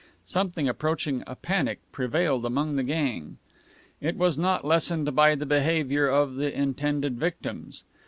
[0.25, 3.37] Something approaching a panic prevailed among the gang.
[3.99, 7.83] It was not lessened by the behavior of the intended victims.